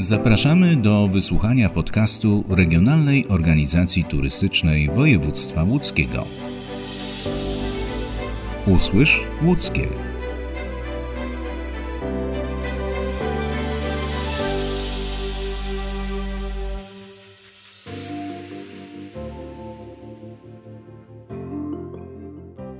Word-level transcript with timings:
Zapraszamy 0.00 0.76
do 0.76 1.08
wysłuchania 1.08 1.68
podcastu 1.68 2.44
Regionalnej 2.48 3.28
Organizacji 3.28 4.04
Turystycznej 4.04 4.88
Województwa 4.88 5.62
Łódzkiego. 5.62 6.26
Usłysz 8.66 9.20
Łódzkie. 9.42 9.88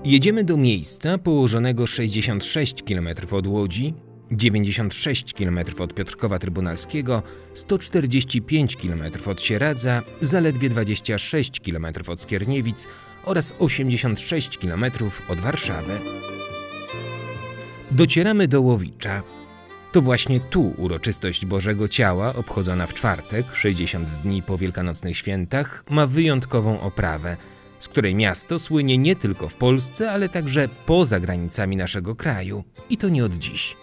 Jedziemy 0.04 0.44
do 0.44 0.56
miejsca 0.56 1.18
położonego 1.18 1.86
66 1.86 2.82
km 2.82 3.08
od 3.30 3.46
Łodzi, 3.46 3.94
96 4.30 5.34
km 5.34 5.58
od 5.78 5.94
Piotrkowa 5.94 6.38
Trybunalskiego, 6.38 7.22
145 7.54 8.76
km 8.76 9.02
od 9.26 9.42
Sieradza, 9.42 10.02
zaledwie 10.20 10.70
26 10.70 11.60
km 11.60 11.86
od 12.06 12.20
Skierniewic 12.20 12.88
oraz 13.24 13.54
86 13.58 14.58
km 14.58 14.84
od 15.28 15.38
Warszawy. 15.38 15.92
Docieramy 17.90 18.48
do 18.48 18.60
Łowicza. 18.60 19.22
To 19.92 20.02
właśnie 20.02 20.40
tu 20.40 20.74
uroczystość 20.76 21.46
Bożego 21.46 21.88
Ciała, 21.88 22.34
obchodzona 22.34 22.86
w 22.86 22.94
czwartek, 22.94 23.46
60 23.54 24.08
dni 24.08 24.42
po 24.42 24.58
wielkanocnych 24.58 25.16
świętach, 25.16 25.84
ma 25.90 26.06
wyjątkową 26.06 26.80
oprawę, 26.80 27.36
z 27.78 27.88
której 27.88 28.14
miasto 28.14 28.58
słynie 28.58 28.98
nie 28.98 29.16
tylko 29.16 29.48
w 29.48 29.54
Polsce, 29.54 30.10
ale 30.10 30.28
także 30.28 30.68
poza 30.86 31.20
granicami 31.20 31.76
naszego 31.76 32.14
kraju. 32.14 32.64
I 32.90 32.96
to 32.96 33.08
nie 33.08 33.24
od 33.24 33.34
dziś. 33.34 33.76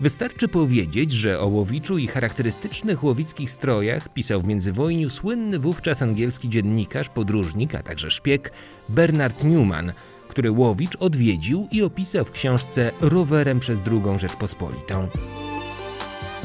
Wystarczy 0.00 0.48
powiedzieć, 0.48 1.12
że 1.12 1.40
o 1.40 1.46
Łowiczu 1.46 1.98
i 1.98 2.06
charakterystycznych 2.06 3.04
łowickich 3.04 3.50
strojach 3.50 4.08
pisał 4.08 4.40
w 4.40 4.46
międzywojniu 4.46 5.10
słynny 5.10 5.58
wówczas 5.58 6.02
angielski 6.02 6.48
dziennikarz, 6.48 7.08
podróżnik, 7.08 7.74
a 7.74 7.82
także 7.82 8.10
szpieg 8.10 8.52
Bernard 8.88 9.44
Newman, 9.44 9.92
który 10.28 10.50
Łowicz 10.50 10.96
odwiedził 11.00 11.68
i 11.70 11.82
opisał 11.82 12.24
w 12.24 12.30
książce 12.30 12.92
Rowerem 13.00 13.60
przez 13.60 13.78
II 13.90 14.18
Rzeczpospolitą. 14.18 15.08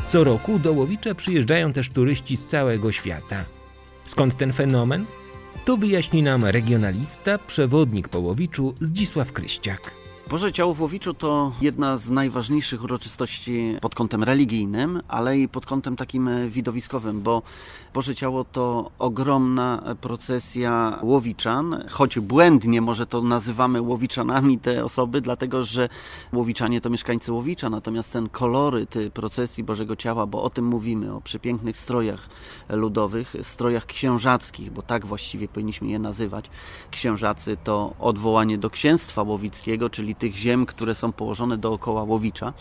Co 0.08 0.24
roku 0.24 0.60
do 0.60 0.74
Łowicza 0.74 1.16
przyjeżdżają 1.16 1.74
też 1.74 1.90
turyści 1.90 2.38
z 2.38 2.46
całego 2.46 2.92
świata. 2.92 3.46
Skąd 4.06 4.38
ten 4.38 4.54
fenomen? 4.54 5.06
To 5.66 5.78
wyjaśni 5.78 6.24
nam 6.24 6.46
regionalista, 6.46 7.38
przewodnik 7.38 8.10
po 8.10 8.20
Łowiczu 8.20 8.74
Zdzisław 8.82 9.32
Kryściak. 9.34 9.97
Boże 10.30 10.54
Ciało 10.54 10.74
w 10.74 10.82
Łowiczu 10.82 11.14
to 11.14 11.52
jedna 11.62 11.98
z 11.98 12.10
najważniejszych 12.10 12.84
uroczystości 12.84 13.78
pod 13.82 13.96
kątem 13.96 14.24
religijnym, 14.24 15.02
ale 15.08 15.40
i 15.40 15.48
pod 15.48 15.66
kątem 15.66 15.96
takim 15.96 16.30
widowiskowym, 16.50 17.22
bo 17.22 17.42
Boże 17.94 18.16
Ciało 18.16 18.44
to 18.44 18.92
ogromna 19.00 19.96
procesja 20.02 21.00
łowiczan, 21.02 21.84
choć 21.90 22.20
błędnie 22.20 22.82
może 22.82 23.08
to 23.08 23.22
nazywamy 23.22 23.82
łowiczanami 23.82 24.58
te 24.60 24.86
osoby, 24.86 25.22
dlatego 25.22 25.64
że 25.64 25.90
łowiczanie 26.34 26.82
to 26.82 26.90
mieszkańcy 26.90 27.32
Łowicza, 27.32 27.70
natomiast 27.70 28.14
ten 28.14 28.30
koloryt 28.30 28.96
procesji 29.14 29.64
Bożego 29.64 29.96
Ciała, 29.96 30.26
bo 30.26 30.44
o 30.44 30.50
tym 30.50 30.66
mówimy, 30.66 31.14
o 31.14 31.22
przepięknych 31.22 31.78
strojach 31.78 32.30
ludowych, 32.70 33.36
strojach 33.42 33.86
księżackich, 33.86 34.72
bo 34.72 34.82
tak 34.82 35.06
właściwie 35.06 35.48
powinniśmy 35.48 35.88
je 35.88 36.00
nazywać. 36.00 36.50
Księżacy 36.92 37.58
to 37.64 37.94
odwołanie 38.00 38.58
do 38.58 38.70
księstwa 38.70 39.22
łowickiego, 39.22 39.90
czyli 39.90 40.17
tych 40.20 40.36
ziem, 40.36 40.66
które 40.66 40.96
są 40.96 41.12
położone 41.12 41.58
dookoła 41.58 42.04
Łowicza. 42.04 42.54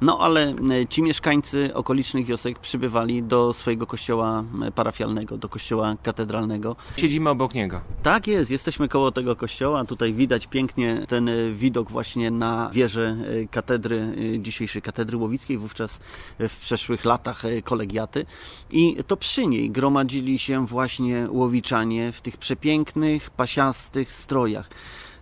No 0.00 0.18
ale 0.18 0.48
e, 0.48 0.86
ci 0.88 1.02
mieszkańcy 1.02 1.74
okolicznych 1.74 2.26
wiosek 2.26 2.58
przybywali 2.58 3.22
do 3.22 3.52
swojego 3.52 3.86
kościoła 3.86 4.44
e, 4.62 4.72
parafialnego, 4.72 5.38
do 5.38 5.48
kościoła 5.48 5.96
katedralnego. 6.02 6.76
Siedzimy 6.96 7.30
obok 7.30 7.54
niego. 7.54 7.80
Tak 8.02 8.26
jest, 8.26 8.50
jesteśmy 8.50 8.88
koło 8.88 9.12
tego 9.12 9.36
kościoła. 9.36 9.84
Tutaj 9.84 10.12
widać 10.14 10.46
pięknie 10.46 11.04
ten 11.08 11.28
e, 11.28 11.52
widok 11.52 11.90
właśnie 11.90 12.30
na 12.30 12.70
wieżę 12.72 13.16
katedry, 13.50 14.16
dzisiejszej 14.38 14.82
katedry 14.82 15.16
łowickiej, 15.16 15.58
wówczas 15.58 15.98
w 16.38 16.56
przeszłych 16.60 17.04
latach 17.04 17.42
kolegiaty. 17.64 18.26
I 18.70 18.96
to 19.06 19.16
przy 19.16 19.46
niej 19.46 19.70
gromadzili 19.70 20.38
się 20.38 20.66
właśnie 20.66 21.26
łowiczanie 21.30 22.12
w 22.12 22.20
tych 22.20 22.36
przepięknych, 22.36 23.30
pasiastych 23.30 24.12
strojach 24.12 24.70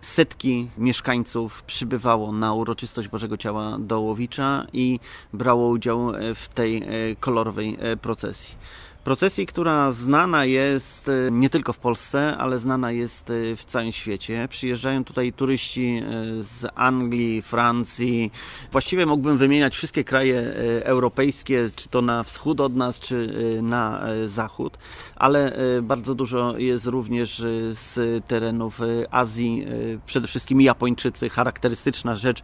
setki 0.01 0.69
mieszkańców 0.77 1.63
przybywało 1.63 2.31
na 2.31 2.53
uroczystość 2.53 3.07
Bożego 3.07 3.37
Ciała 3.37 3.77
do 3.79 3.99
Łowicza 3.99 4.67
i 4.73 4.99
brało 5.33 5.69
udział 5.69 6.11
w 6.35 6.47
tej 6.47 6.77
e, 6.77 6.85
kolorowej 7.19 7.77
e, 7.79 7.97
procesji. 7.97 8.55
Procesji, 9.03 9.45
która 9.45 9.91
znana 9.91 10.45
jest 10.45 11.09
e, 11.09 11.11
nie 11.31 11.49
tylko 11.49 11.73
w 11.73 11.77
Polsce, 11.77 12.37
ale 12.37 12.59
znana 12.59 12.91
jest 12.91 13.31
w 13.57 13.65
całym 13.65 13.91
świecie. 13.91 14.47
Przyjeżdżają 14.49 15.03
tutaj 15.03 15.33
turyści 15.33 16.03
z 16.41 16.67
Anglii, 16.75 17.41
Francji. 17.41 18.31
Właściwie 18.71 19.05
mógłbym 19.05 19.37
wymieniać 19.37 19.73
wszystkie 19.73 20.03
kraje 20.03 20.53
europejskie, 20.83 21.69
czy 21.75 21.89
to 21.89 22.01
na 22.01 22.23
wschód 22.23 22.61
od 22.61 22.75
nas, 22.75 22.99
czy 22.99 23.27
na 23.61 24.03
zachód 24.25 24.77
ale 25.21 25.53
e, 25.53 25.81
bardzo 25.81 26.15
dużo 26.15 26.57
jest 26.57 26.85
również 26.85 27.39
e, 27.39 27.43
z 27.73 28.25
terenów 28.27 28.81
e, 28.81 28.85
Azji, 29.13 29.65
przede 30.05 30.27
wszystkim 30.27 30.61
Japończycy. 30.61 31.29
Charakterystyczna 31.29 32.15
rzecz, 32.15 32.41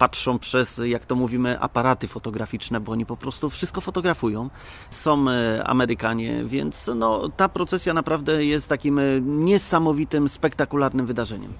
patrzą 0.00 0.38
przez, 0.38 0.80
jak 0.84 1.06
to 1.06 1.16
mówimy, 1.16 1.60
aparaty 1.60 2.08
fotograficzne, 2.08 2.80
bo 2.80 2.92
oni 2.92 3.06
po 3.06 3.16
prostu 3.16 3.50
wszystko 3.50 3.80
fotografują. 3.80 4.50
Są 4.90 5.24
Amerykanie, 5.64 6.44
więc 6.44 6.90
no, 6.96 7.28
ta 7.28 7.48
procesja 7.48 7.94
naprawdę 7.94 8.44
jest 8.44 8.68
takim 8.68 9.00
niesamowitym, 9.44 10.28
spektakularnym 10.28 11.06
wydarzeniem. 11.06 11.52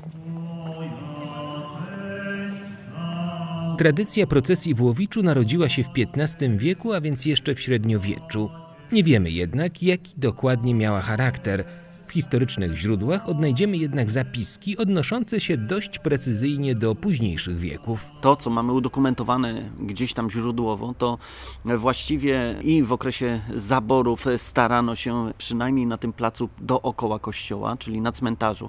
Tradycja 3.79 4.27
procesji 4.27 4.75
w 4.75 4.83
Łowiczu 4.83 5.23
narodziła 5.23 5.69
się 5.69 5.85
w 5.85 5.89
XV 5.97 6.57
wieku, 6.57 6.93
a 6.93 7.01
więc 7.01 7.25
jeszcze 7.25 7.55
w 7.55 7.61
średniowieczu. 7.61 8.51
Nie 8.93 9.05
wiemy 9.05 9.31
jednak, 9.31 9.83
jaki 9.83 10.13
dokładnie 10.17 10.75
miała 10.75 11.01
charakter. 11.01 11.65
W 12.11 12.13
historycznych 12.13 12.77
źródłach 12.77 13.29
odnajdziemy 13.29 13.77
jednak 13.77 14.11
zapiski 14.11 14.77
odnoszące 14.77 15.41
się 15.41 15.57
dość 15.57 15.99
precyzyjnie 15.99 16.75
do 16.75 16.95
późniejszych 16.95 17.59
wieków. 17.59 18.05
To, 18.21 18.37
co 18.37 18.51
mamy 18.51 18.73
udokumentowane 18.73 19.71
gdzieś 19.81 20.15
tam 20.15 20.31
źródłowo, 20.31 20.95
to 20.99 21.19
właściwie 21.65 22.55
i 22.63 22.83
w 22.83 22.93
okresie 22.93 23.41
zaborów 23.57 24.27
starano 24.37 24.97
się 24.97 25.33
przynajmniej 25.39 25.87
na 25.87 25.99
tym 25.99 26.13
placu 26.13 26.49
dookoła 26.61 27.19
kościoła, 27.19 27.77
czyli 27.77 28.01
na 28.01 28.13
cmentarzu, 28.13 28.69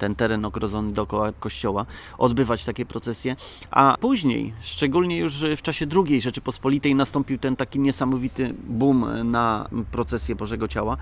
ten 0.00 0.14
teren 0.14 0.44
ogrodzony 0.44 0.92
dookoła 0.92 1.32
kościoła, 1.32 1.86
odbywać 2.18 2.64
takie 2.64 2.86
procesje, 2.86 3.36
a 3.70 3.96
później, 4.00 4.52
szczególnie 4.60 5.18
już 5.18 5.44
w 5.56 5.62
czasie 5.62 5.86
II 6.06 6.20
Rzeczypospolitej 6.20 6.94
nastąpił 6.94 7.38
ten 7.38 7.56
taki 7.56 7.80
niesamowity 7.80 8.54
boom 8.68 9.30
na 9.30 9.68
procesję 9.90 10.34
Bożego 10.34 10.68
Ciała, 10.68 10.96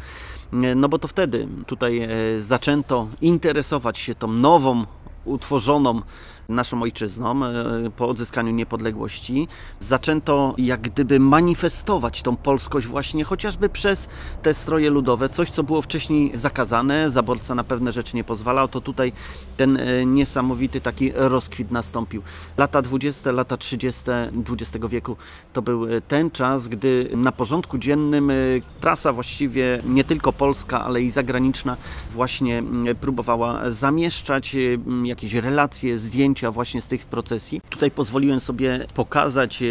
no 0.52 0.88
bo 0.88 0.98
to 0.98 1.08
wtedy 1.08 1.48
tutaj 1.66 1.98
e, 1.98 2.08
zaczęto 2.40 3.08
interesować 3.20 3.98
się 3.98 4.14
tą 4.14 4.32
nową, 4.32 4.86
utworzoną 5.24 6.02
naszą 6.48 6.82
ojczyzną 6.82 7.44
e, 7.44 7.90
po 7.96 8.08
odzyskaniu 8.08 8.52
niepodległości. 8.52 9.48
Zaczęto 9.80 10.54
jak 10.58 10.80
gdyby 10.80 11.20
manifestować 11.20 12.22
tą 12.22 12.36
polskość 12.36 12.86
właśnie 12.86 13.24
chociażby 13.24 13.68
przez 13.68 14.08
te 14.42 14.54
stroje 14.54 14.90
ludowe, 14.90 15.28
coś 15.28 15.50
co 15.50 15.62
było 15.62 15.82
wcześniej 15.82 16.30
zakazane, 16.34 17.10
zaborca 17.10 17.54
na 17.54 17.64
pewne 17.64 17.92
rzeczy 17.92 18.16
nie 18.16 18.24
pozwalał, 18.24 18.68
to 18.68 18.80
tutaj 18.80 19.12
ten 19.56 19.76
e, 19.76 20.06
niesamowity 20.06 20.80
taki 20.80 21.12
rozkwit 21.14 21.70
nastąpił. 21.70 22.22
Lata 22.56 22.82
20, 22.82 23.32
lata 23.32 23.56
30 23.56 24.02
XX 24.48 24.86
wieku 24.88 25.16
to 25.52 25.62
był 25.62 25.84
e, 25.84 26.00
ten 26.00 26.30
czas, 26.30 26.68
gdy 26.68 27.08
na 27.16 27.32
porządku 27.32 27.78
dziennym 27.78 28.32
prasa 28.80 29.12
właściwie 29.12 29.82
nie 29.86 30.04
tylko 30.04 30.32
polska, 30.32 30.84
ale 30.84 31.02
i 31.02 31.10
zagraniczna 31.10 31.76
właśnie 32.12 32.62
próbowała 33.00 33.70
zamieszczać 33.70 34.56
jakieś 35.04 35.34
relacje, 35.34 35.98
zdjęcia 35.98 36.37
zdjęcia 36.38 36.52
właśnie 36.52 36.80
z 36.80 36.86
tych 36.86 37.06
procesji. 37.06 37.60
Tutaj 37.70 37.90
pozwoliłem 37.90 38.40
sobie 38.40 38.86
pokazać 38.94 39.62
e, 39.62 39.66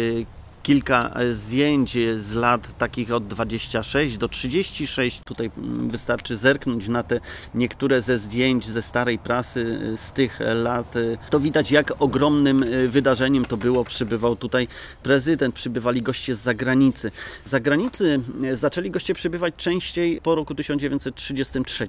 kilka 0.68 1.10
e, 1.14 1.34
zdjęć 1.34 1.96
z 2.20 2.34
lat 2.34 2.78
takich 2.78 3.12
od 3.12 3.26
26 3.26 4.16
do 4.16 4.28
36. 4.28 5.20
Tutaj 5.24 5.50
mm, 5.58 5.90
wystarczy 5.90 6.36
zerknąć 6.36 6.88
na 6.88 7.02
te 7.02 7.20
niektóre 7.54 8.02
ze 8.02 8.18
zdjęć 8.18 8.66
ze 8.66 8.82
starej 8.82 9.18
prasy 9.18 9.78
e, 9.94 9.96
z 9.96 10.12
tych 10.12 10.40
lat. 10.54 10.94
To 11.30 11.40
widać, 11.40 11.70
jak 11.70 11.92
ogromnym 11.98 12.64
wydarzeniem 12.88 13.44
to 13.44 13.56
było. 13.56 13.84
Przybywał 13.84 14.36
tutaj 14.36 14.68
prezydent, 15.02 15.54
przybywali 15.54 16.02
goście 16.02 16.34
z 16.34 16.40
zagranicy. 16.40 17.10
Z 17.44 17.50
zagranicy 17.50 18.20
zaczęli 18.54 18.90
goście 18.90 19.14
przybywać 19.14 19.54
częściej 19.56 20.20
po 20.20 20.34
roku 20.34 20.54
1933. 20.54 21.88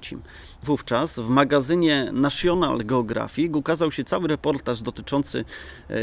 Wówczas 0.64 1.20
w 1.20 1.30
magazynie 1.30 2.10
National 2.14 2.78
Geographic 2.86 3.56
ukazał 3.56 3.92
się 3.92 4.04
cały 4.04 4.28
reportaż 4.28 4.82
dotyczący 4.82 5.46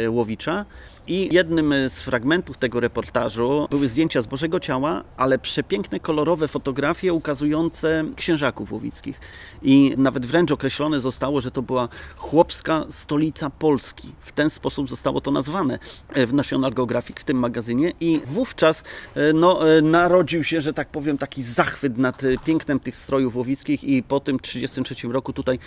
Łowicza 0.09 0.65
i 1.09 1.35
jednym 1.35 1.75
z 1.89 2.01
fragmentów 2.01 2.59
tego 2.59 2.81
reportażu 2.81 3.67
były 3.71 3.89
zdjęcia 3.89 4.23
z 4.23 4.27
Bożego 4.27 4.61
Ciała, 4.61 5.05
ale 5.17 5.39
przepiękne, 5.39 6.01
kolorowe 6.01 6.49
fotografie 6.49 7.13
ukazujące 7.13 8.05
księżaków 8.17 8.73
łowickich. 8.73 9.21
I 9.63 9.95
nawet 9.97 10.27
wręcz 10.27 10.51
określone 10.51 11.01
zostało, 11.01 11.41
że 11.41 11.51
to 11.51 11.63
była 11.63 11.89
chłopska 12.17 12.85
stolica 12.91 13.51
Polski. 13.51 14.13
W 14.21 14.33
ten 14.33 14.51
sposób 14.51 14.91
zostało 14.91 15.21
to 15.21 15.31
nazwane 15.31 15.79
w 16.17 16.33
National 16.33 16.73
Geographic, 16.73 17.21
w 17.21 17.25
tym 17.25 17.39
magazynie. 17.39 17.93
I 18.01 18.21
wówczas 18.27 18.85
e, 19.15 19.33
no, 19.33 19.77
e, 19.77 19.83
narodził 19.83 20.45
się, 20.45 20.61
że 20.61 20.75
tak 20.75 20.89
powiem, 20.89 21.19
taki 21.19 21.43
zachwyt 21.43 21.99
nad 21.99 22.25
e, 22.25 22.39
pięknem 22.45 22.81
tych 22.81 22.97
strojów 22.97 23.37
łowickich 23.37 23.85
i 23.85 24.03
po 24.03 24.21
tym 24.21 24.39
1933 24.39 25.13
roku 25.13 25.33
tutaj 25.33 25.59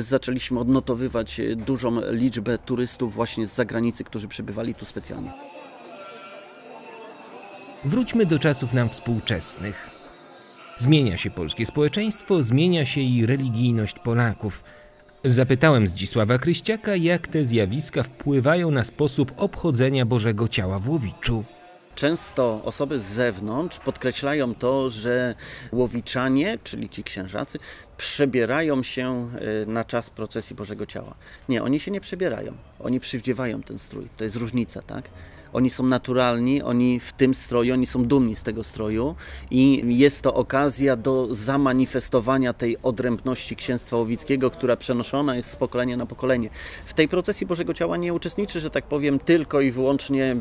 zaczęliśmy 0.00 0.60
odnotowywać 0.60 1.40
dużą 1.56 2.00
liczbę 2.10 2.58
turystów 2.58 3.14
właśnie 3.14 3.46
z 3.46 3.54
zagranicy, 3.54 4.04
którzy 4.04 4.28
przybywali 4.28 4.74
tu 4.74 4.86
specjalnie. 4.88 5.30
Wróćmy 7.84 8.26
do 8.26 8.38
czasów 8.38 8.72
nam 8.72 8.88
współczesnych. 8.88 9.90
Zmienia 10.78 11.16
się 11.16 11.30
polskie 11.30 11.66
społeczeństwo, 11.66 12.42
zmienia 12.42 12.86
się 12.86 13.00
i 13.00 13.26
religijność 13.26 13.98
Polaków. 13.98 14.62
Zapytałem 15.24 15.88
Zdzisława 15.88 16.38
Kryściaka, 16.38 16.96
jak 16.96 17.28
te 17.28 17.44
zjawiska 17.44 18.02
wpływają 18.02 18.70
na 18.70 18.84
sposób 18.84 19.32
obchodzenia 19.36 20.06
Bożego 20.06 20.48
Ciała 20.48 20.78
w 20.78 20.88
Łowiczu. 20.88 21.44
Często 21.94 22.60
osoby 22.64 23.00
z 23.00 23.04
zewnątrz 23.04 23.78
podkreślają 23.78 24.54
to, 24.54 24.90
że 24.90 25.34
łowiczanie, 25.72 26.58
czyli 26.64 26.88
ci 26.88 27.04
księżacy, 27.04 27.58
przebierają 27.96 28.82
się 28.82 29.30
e, 29.64 29.66
na 29.66 29.84
czas 29.84 30.10
procesji 30.10 30.56
Bożego 30.56 30.86
Ciała. 30.86 31.14
Nie, 31.48 31.62
oni 31.62 31.80
się 31.80 31.90
nie 31.90 32.00
przebierają, 32.00 32.52
oni 32.80 33.00
przywdziewają 33.00 33.62
ten 33.62 33.78
strój. 33.78 34.08
To 34.16 34.24
jest 34.24 34.36
różnica, 34.36 34.82
tak? 34.82 35.08
Oni 35.52 35.70
są 35.70 35.86
naturalni, 35.86 36.62
oni 36.62 37.00
w 37.00 37.12
tym 37.12 37.34
stroju, 37.34 37.74
oni 37.74 37.86
są 37.86 38.04
dumni 38.04 38.36
z 38.36 38.42
tego 38.42 38.64
stroju 38.64 39.14
i 39.50 39.82
jest 39.98 40.22
to 40.22 40.34
okazja 40.34 40.96
do 40.96 41.34
zamanifestowania 41.34 42.52
tej 42.52 42.76
odrębności 42.82 43.56
księstwa 43.56 43.96
łowickiego, 43.96 44.50
która 44.50 44.76
przenoszona 44.76 45.36
jest 45.36 45.50
z 45.50 45.56
pokolenia 45.56 45.96
na 45.96 46.06
pokolenie. 46.06 46.50
W 46.84 46.94
tej 46.94 47.08
procesji 47.08 47.46
Bożego 47.46 47.74
Ciała 47.74 47.96
nie 47.96 48.14
uczestniczy, 48.14 48.60
że 48.60 48.70
tak 48.70 48.84
powiem, 48.84 49.18
tylko 49.18 49.60
i 49.60 49.70
wyłącznie, 49.70 50.36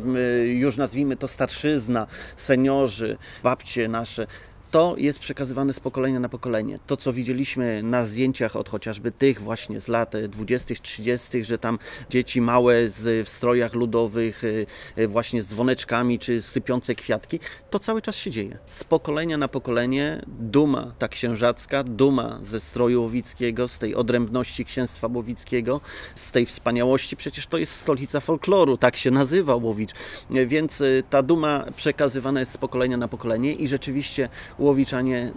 już 0.45 0.77
nazwijmy 0.77 1.15
to 1.15 1.27
starszyzna, 1.27 2.07
seniorzy, 2.37 3.17
babcie 3.43 3.87
nasze 3.87 4.27
to 4.71 4.95
jest 4.97 5.19
przekazywane 5.19 5.73
z 5.73 5.79
pokolenia 5.79 6.19
na 6.19 6.29
pokolenie. 6.29 6.79
To, 6.87 6.97
co 6.97 7.13
widzieliśmy 7.13 7.83
na 7.83 8.05
zdjęciach 8.05 8.55
od 8.55 8.69
chociażby 8.69 9.11
tych 9.11 9.41
właśnie 9.41 9.81
z 9.81 9.87
lat 9.87 10.13
20., 10.29 10.75
30., 10.81 11.43
że 11.43 11.57
tam 11.57 11.79
dzieci 12.09 12.41
małe 12.41 12.89
z, 12.89 13.27
w 13.27 13.29
strojach 13.29 13.73
ludowych, 13.73 14.43
y, 14.43 14.65
y, 14.97 15.07
właśnie 15.07 15.41
z 15.41 15.47
dzwoneczkami 15.47 16.19
czy 16.19 16.41
sypiące 16.41 16.95
kwiatki, 16.95 17.39
to 17.69 17.79
cały 17.79 18.01
czas 18.01 18.15
się 18.15 18.31
dzieje. 18.31 18.57
Z 18.69 18.83
pokolenia 18.83 19.37
na 19.37 19.47
pokolenie 19.47 20.21
duma 20.27 20.93
ta 20.99 21.07
księżacka, 21.07 21.83
duma 21.83 22.39
ze 22.43 22.61
stroju 22.61 23.01
łowickiego, 23.01 23.67
z 23.67 23.79
tej 23.79 23.95
odrębności 23.95 24.65
księstwa 24.65 25.07
łowickiego, 25.13 25.81
z 26.15 26.31
tej 26.31 26.45
wspaniałości, 26.45 27.17
przecież 27.17 27.47
to 27.47 27.57
jest 27.57 27.75
stolica 27.75 28.19
folkloru, 28.19 28.77
tak 28.77 28.95
się 28.95 29.11
nazywa 29.11 29.55
Łowicz. 29.55 29.91
Więc 30.29 30.81
y, 30.81 31.03
ta 31.09 31.23
duma 31.23 31.65
przekazywana 31.75 32.39
jest 32.39 32.51
z 32.51 32.57
pokolenia 32.57 32.97
na 32.97 33.07
pokolenie 33.07 33.53
i 33.53 33.67
rzeczywiście 33.67 34.29
łowiczanie 34.59 35.31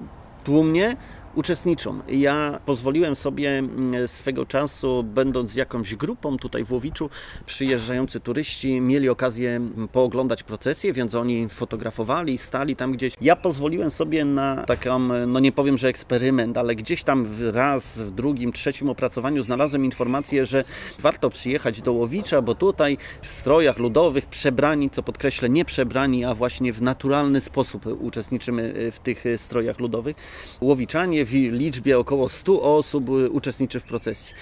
tłumnie 0.44 0.96
uczestniczą. 1.35 2.00
Ja 2.09 2.61
pozwoliłem 2.67 3.15
sobie 3.15 3.59
mm, 3.59 4.09
swego 4.09 4.47
czasu, 4.47 5.03
będąc 5.03 5.55
jakąś 5.55 5.94
grupą 5.94 6.38
tutaj 6.38 6.65
w 6.65 6.73
Łowiczu, 6.73 7.11
przyjeżdżający 7.47 8.21
turyści 8.21 8.81
mieli 8.81 9.09
okazję 9.09 9.50
mm, 9.50 9.88
pooglądać 9.88 10.43
procesję, 10.43 10.93
więc 10.93 11.15
oni 11.15 11.49
fotografowali, 11.49 12.38
stali 12.38 12.77
tam 12.77 12.93
gdzieś. 12.93 13.15
Ja 13.21 13.37
pozwoliłem 13.37 13.91
sobie 13.91 14.25
na 14.25 14.65
taką, 14.65 14.99
no 15.27 15.41
nie 15.41 15.53
powiem, 15.53 15.79
że 15.79 15.88
eksperyment, 15.88 16.59
ale 16.59 16.75
gdzieś 16.75 17.03
tam 17.03 17.27
raz, 17.53 17.99
w 17.99 18.11
drugim, 18.11 18.53
trzecim 18.53 18.88
opracowaniu 18.88 19.43
znalazłem 19.43 19.85
informację, 19.85 20.47
że 20.47 20.65
warto 20.99 21.31
przyjechać 21.31 21.82
do 21.82 21.93
Łowicza, 21.93 22.43
bo 22.43 22.55
tutaj 22.55 22.99
w 23.23 23.27
strojach 23.27 23.79
ludowych 23.79 24.27
przebrani, 24.27 24.91
co 24.91 25.03
podkreślę, 25.03 25.49
nie 25.49 25.65
przebrani, 25.65 26.25
a 26.25 26.35
właśnie 26.35 26.73
w 26.73 26.82
naturalny 26.82 27.41
sposób 27.41 27.87
uczestniczymy 27.87 28.91
w 28.93 28.99
tych 28.99 29.25
strojach 29.37 29.79
ludowych. 29.79 30.17
Łowiczanie 30.61 31.19
w 31.25 31.32
liczbie 31.32 31.99
około 31.99 32.28
100 32.28 32.76
osób 32.76 33.08
uczestniczy 33.31 33.81
w 33.81 33.84
procesji. 33.84 34.34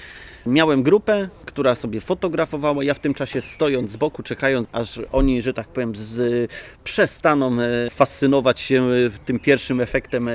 Miałem 0.48 0.82
grupę, 0.82 1.28
która 1.46 1.74
sobie 1.74 2.00
fotografowała, 2.00 2.84
ja 2.84 2.94
w 2.94 2.98
tym 2.98 3.14
czasie 3.14 3.40
stojąc 3.42 3.90
z 3.90 3.96
boku, 3.96 4.22
czekając, 4.22 4.68
aż 4.72 5.00
oni, 5.12 5.42
że 5.42 5.54
tak 5.54 5.68
powiem, 5.68 5.92
z, 5.94 6.50
przestaną 6.84 7.60
e, 7.60 7.90
fascynować 7.90 8.60
się 8.60 8.84
e, 8.84 9.10
tym 9.26 9.38
pierwszym 9.38 9.80
efektem 9.80 10.28
e, 10.28 10.34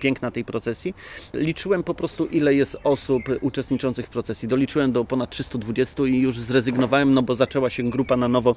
piękna 0.00 0.30
tej 0.30 0.44
procesji. 0.44 0.94
Liczyłem 1.34 1.82
po 1.82 1.94
prostu, 1.94 2.26
ile 2.26 2.54
jest 2.54 2.76
osób 2.84 3.22
uczestniczących 3.40 4.06
w 4.06 4.08
procesji. 4.08 4.48
Doliczyłem 4.48 4.92
do 4.92 5.04
ponad 5.04 5.30
320 5.30 6.04
i 6.04 6.20
już 6.20 6.40
zrezygnowałem, 6.40 7.14
no 7.14 7.22
bo 7.22 7.34
zaczęła 7.34 7.70
się 7.70 7.90
grupa 7.90 8.16
na 8.16 8.28
nowo 8.28 8.54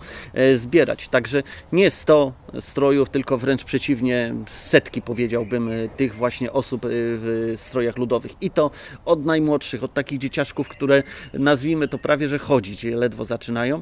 zbierać. 0.56 1.08
Także 1.08 1.44
nie 1.72 1.92
100 1.92 2.34
strojów, 2.60 3.10
tylko 3.10 3.38
wręcz 3.38 3.64
przeciwnie, 3.64 4.36
setki 4.60 5.02
powiedziałbym, 5.02 5.70
tych 5.98 6.16
właśnie 6.16 6.52
osób 6.52 6.82
w 6.90 7.54
strojach 7.58 7.98
ludowych. 7.98 8.32
I 8.42 8.50
to 8.50 8.72
od 9.06 9.26
najmłodszych, 9.26 9.84
od 9.84 9.94
takich 9.94 10.20
dzieciaczków, 10.20 10.70
które 10.88 11.04
nazwijmy 11.34 11.88
to 11.88 11.98
prawie, 11.98 12.28
że 12.28 12.40
chodzić, 12.40 12.84
ledwo 12.84 13.26
zaczynają, 13.26 13.82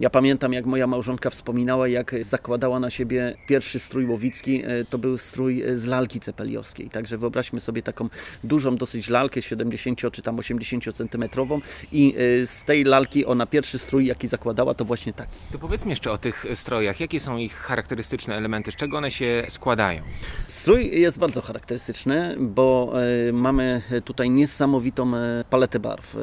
ja 0.00 0.10
pamiętam, 0.10 0.52
jak 0.52 0.66
moja 0.66 0.86
małżonka 0.86 1.30
wspominała, 1.30 1.88
jak 1.88 2.14
zakładała 2.20 2.80
na 2.80 2.90
siebie 2.90 3.34
pierwszy 3.46 3.80
strój 3.80 4.06
łowicki, 4.06 4.62
e, 4.64 4.84
to 4.84 4.98
był 4.98 5.18
strój 5.18 5.62
e, 5.62 5.76
z 5.78 5.86
lalki 5.86 6.20
cepeliowskiej. 6.20 6.90
Także 6.90 7.18
wyobraźmy 7.18 7.60
sobie 7.60 7.82
taką 7.82 8.08
dużą 8.44 8.76
dosyć 8.76 9.08
lalkę, 9.08 9.42
70 9.42 10.00
czy 10.12 10.22
tam 10.22 10.38
80 10.38 10.96
centymetrową 10.96 11.60
i 11.92 12.14
e, 12.42 12.46
z 12.46 12.64
tej 12.64 12.84
lalki 12.84 13.26
ona 13.26 13.46
pierwszy 13.46 13.78
strój, 13.78 14.06
jaki 14.06 14.28
zakładała, 14.28 14.74
to 14.74 14.84
właśnie 14.84 15.12
taki. 15.12 15.38
To 15.52 15.58
powiedzmy 15.58 15.90
jeszcze 15.90 16.12
o 16.12 16.18
tych 16.18 16.46
strojach. 16.54 17.00
Jakie 17.00 17.20
są 17.20 17.36
ich 17.36 17.54
charakterystyczne 17.54 18.36
elementy? 18.36 18.72
Z 18.72 18.76
czego 18.76 18.98
one 18.98 19.10
się 19.10 19.46
składają? 19.48 20.02
Strój 20.48 21.00
jest 21.00 21.18
bardzo 21.18 21.42
charakterystyczny, 21.42 22.36
bo 22.38 22.92
mamy 23.32 23.82
tutaj 24.04 24.30
niesamowitą 24.30 25.12
paletę 25.50 25.80
barw. 25.80 26.16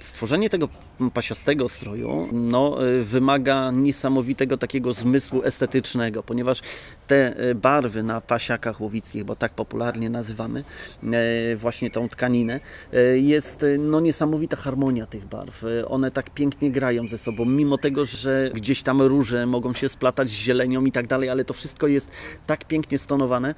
Stworzenie 0.00 0.50
tego 0.50 0.68
pasiastego 1.14 1.68
stroju 1.68 2.28
no, 2.32 2.78
wymaga 3.04 3.70
niesamowitego 3.70 4.56
takiego 4.58 4.92
zmysłu 4.92 5.42
estetycznego, 5.44 6.22
ponieważ 6.22 6.62
te 7.06 7.36
e, 7.36 7.54
barwy 7.54 8.02
na 8.02 8.20
pasiakach 8.20 8.80
łowickich, 8.80 9.24
bo 9.24 9.36
tak 9.36 9.52
popularnie 9.52 10.10
nazywamy 10.10 10.64
e, 11.04 11.56
właśnie 11.56 11.90
tą 11.90 12.08
tkaninę, 12.08 12.60
e, 12.92 13.18
jest 13.18 13.64
no, 13.78 14.00
niesamowita 14.00 14.56
harmonia 14.56 15.06
tych 15.06 15.24
barw. 15.24 15.64
One 15.88 16.10
tak 16.10 16.30
pięknie 16.30 16.70
grają 16.70 17.08
ze 17.08 17.18
sobą, 17.18 17.44
mimo 17.44 17.78
tego, 17.78 18.04
że 18.04 18.50
gdzieś 18.54 18.82
tam 18.82 19.02
róże 19.02 19.46
mogą 19.46 19.74
się 19.74 19.88
splatać 19.88 20.30
z 20.30 20.32
zielenią 20.32 20.84
i 20.84 20.92
tak 20.92 21.06
dalej, 21.06 21.28
ale 21.28 21.44
to 21.44 21.54
wszystko 21.54 21.86
jest 21.86 22.10
tak 22.46 22.64
pięknie 22.64 22.98
stonowane, 22.98 23.54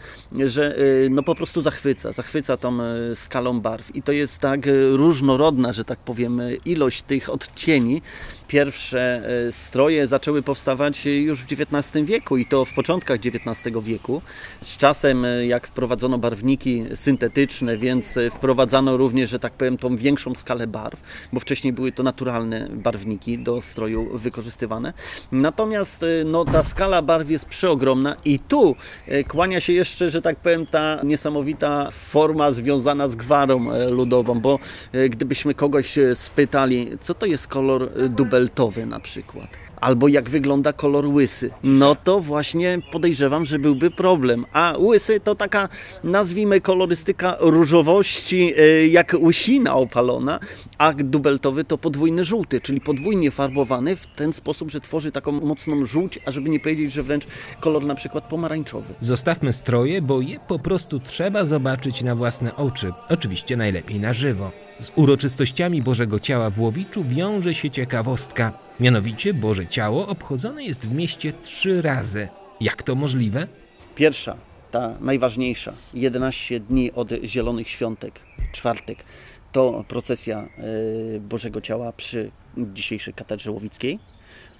że 0.47 0.77
no 1.11 1.23
po 1.23 1.35
prostu 1.35 1.63
zachwyca, 1.63 2.13
zachwyca 2.13 2.57
tą 2.57 2.79
skalą 3.15 3.61
barw 3.61 3.97
i 3.97 4.03
to 4.03 4.13
jest 4.13 4.39
tak 4.39 4.61
różnorodna, 4.93 5.73
że 5.73 5.85
tak 5.85 5.99
powiem, 5.99 6.41
ilość 6.65 7.03
tych 7.03 7.31
odcieni, 7.31 8.03
pierwsze 8.49 9.28
stroje 9.51 10.07
zaczęły 10.07 10.43
powstawać 10.43 11.07
już 11.07 11.41
w 11.41 11.47
XIX 11.53 12.07
wieku 12.07 12.37
i 12.37 12.47
to 12.47 12.65
w 12.65 12.73
początkach 12.73 13.19
XIX 13.25 13.77
wieku. 13.83 14.23
Z 14.61 14.77
czasem, 14.77 15.25
e, 15.25 15.47
jak 15.47 15.67
wprowadzono 15.67 16.19
barwniki 16.19 16.85
syntetyczne, 16.95 17.77
więc 17.77 18.17
e, 18.17 18.31
wprowadzano 18.31 18.97
również, 18.97 19.31
że 19.31 19.39
tak 19.39 19.53
powiem, 19.53 19.77
tą 19.77 19.97
większą 19.97 20.35
skalę 20.35 20.67
barw, 20.67 21.01
bo 21.33 21.41
wcześniej 21.41 21.73
były 21.73 21.93
to 21.93 22.03
naturalne 22.03 22.69
barwniki 22.73 23.39
do 23.39 23.63
stroju 23.63 24.19
wykorzystywane. 24.19 24.93
Natomiast 25.33 26.05
no, 26.25 26.45
ta 26.45 26.63
skala 26.63 27.03
barw 27.03 27.31
jest 27.31 27.45
przeogromna 27.45 28.17
i 28.25 28.39
tu 28.39 28.77
kłania 29.29 29.61
się 29.61 29.73
jeszcze, 29.73 30.11
że 30.11 30.23
tak 30.23 30.37
powiem, 30.37 30.67
ta 30.67 31.01
niesamowita 31.05 31.91
forma 31.91 32.51
związana 32.51 33.09
z 33.09 33.17
gwarą 33.17 33.67
ludową, 33.91 34.41
bo 34.41 34.59
gdybyśmy 35.11 35.55
kogoś 35.55 35.99
spytali, 36.15 36.91
co 37.01 37.15
to 37.15 37.27
jest 37.27 37.47
kolor 37.47 37.91
dubel 38.09 38.39
beltowe 38.49 38.87
na 38.87 39.01
przykład. 39.01 39.08
Albo 39.81 40.09
jak 40.09 40.31
wygląda 40.31 40.73
kolor 40.73 41.07
łysy. 41.07 41.51
No 41.63 41.95
to 41.95 42.21
właśnie 42.21 42.79
podejrzewam, 42.93 43.45
że 43.45 43.59
byłby 43.59 43.91
problem. 43.91 44.47
A 44.53 44.75
łysy 44.79 45.21
to 45.21 45.35
taka, 45.35 45.69
nazwijmy, 46.05 46.61
kolorystyka 46.61 47.37
różowości, 47.41 48.53
e, 48.57 48.89
jak 48.89 49.17
łysina 49.21 49.75
opalona, 49.75 50.41
a 50.79 50.93
dubeltowy 50.93 51.65
to 51.65 51.79
podwójny 51.79 52.25
żółty, 52.25 52.61
czyli 52.61 52.81
podwójnie 52.81 53.31
farbowany 53.31 53.97
w 53.97 54.07
ten 54.07 54.33
sposób, 54.33 54.71
że 54.71 54.81
tworzy 54.81 55.13
taką 55.13 55.33
mocną 55.33 55.87
żółć, 55.87 56.19
a 56.27 56.31
żeby 56.31 56.49
nie 56.49 56.61
powiedzieć, 56.61 56.93
że 56.93 57.03
wręcz 57.03 57.27
kolor 57.61 57.85
na 57.85 57.95
przykład 57.95 58.25
pomarańczowy. 58.25 58.95
Zostawmy 59.01 59.53
stroje, 59.53 60.03
bo 60.03 60.21
je 60.21 60.41
po 60.49 60.59
prostu 60.59 61.01
trzeba 61.01 61.45
zobaczyć 61.45 62.03
na 62.03 62.15
własne 62.15 62.57
oczy. 62.57 62.93
Oczywiście 63.09 63.57
najlepiej 63.57 64.01
na 64.01 64.13
żywo. 64.13 64.51
Z 64.81 64.91
uroczystościami 64.95 65.83
Bożego 65.83 66.21
Ciała 66.21 66.51
w 66.51 66.61
Łowiczu 66.61 67.05
wiąże 67.05 67.55
się 67.55 67.71
ciekawostka. 67.71 68.68
Mianowicie 68.81 69.35
Boże 69.35 69.67
Ciało 69.67 70.07
obchodzone 70.07 70.65
jest 70.65 70.87
w 70.87 70.95
mieście 70.95 71.33
trzy 71.43 71.83
razy. 71.83 72.29
Jak 72.61 72.83
to 72.83 72.95
możliwe? 72.95 73.47
Pierwsza, 73.95 74.37
ta 74.71 74.95
najważniejsza, 75.01 75.73
11 75.95 76.61
dni 76.61 76.93
od 76.93 77.09
Zielonych 77.25 77.69
Świątek, 77.69 78.21
czwartek, 78.53 79.05
to 79.53 79.85
procesja 79.89 80.49
y, 81.17 81.21
Bożego 81.21 81.61
Ciała 81.61 81.93
przy 81.93 82.31
dzisiejszej 82.57 83.15
katedrze 83.15 83.51
łowickiej 83.51 83.99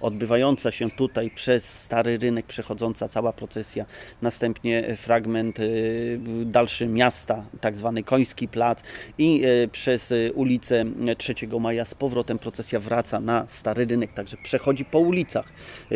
odbywająca 0.01 0.71
się 0.71 0.91
tutaj 0.91 1.29
przez 1.29 1.83
Stary 1.83 2.17
Rynek, 2.17 2.45
przechodząca 2.45 3.09
cała 3.09 3.33
procesja, 3.33 3.85
następnie 4.21 4.97
fragment 4.97 5.59
y, 5.59 6.19
dalszy 6.45 6.87
miasta, 6.87 7.45
tak 7.61 7.75
zwany 7.75 8.03
Koński 8.03 8.47
Plac 8.47 8.79
i 9.17 9.45
y, 9.45 9.67
przez 9.67 10.13
ulicę 10.33 10.85
3 11.17 11.33
Maja 11.59 11.85
z 11.85 11.93
powrotem 11.93 12.39
procesja 12.39 12.79
wraca 12.79 13.19
na 13.19 13.45
Stary 13.49 13.85
Rynek, 13.85 14.13
także 14.13 14.37
przechodzi 14.43 14.85
po 14.85 14.99
ulicach 14.99 15.45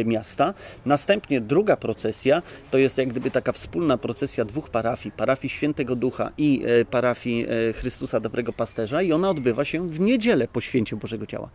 miasta. 0.06 0.54
Następnie 0.86 1.42
druga 1.42 1.78
procesja 1.78 2.42
to 2.72 2.78
jest 2.78 2.98
jak 2.98 3.08
gdyby 3.08 3.32
taka 3.32 3.52
wspólna 3.52 3.98
procesja 3.98 4.46
dwóch 4.46 4.70
parafii, 4.70 5.12
parafii 5.12 5.50
Świętego 5.50 5.96
Ducha 5.96 6.32
i 6.38 6.66
y, 6.82 6.86
parafii 6.86 7.46
Chrystusa 7.74 8.20
Dobrego 8.20 8.54
Pasterza 8.54 9.02
i 9.02 9.12
ona 9.12 9.30
odbywa 9.30 9.66
się 9.66 9.90
w 9.90 10.00
niedzielę 10.00 10.48
po 10.48 10.62
święcie 10.62 10.96
Bożego 10.96 11.26
Ciała. 11.26 11.50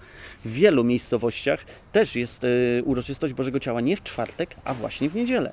W 0.45 0.53
wielu 0.53 0.85
miejscowościach 0.85 1.65
też 1.93 2.17
jest 2.17 2.38
jest 2.39 2.45
y, 2.45 2.83
uroczystość 2.85 3.35
Bożego 3.35 3.61
Ciała 3.61 3.81
nie 3.81 3.97
w 3.97 4.03
czwartek, 4.03 4.57
a 4.65 4.75
właśnie 4.75 5.11
w 5.11 5.15
niedzielę. 5.15 5.53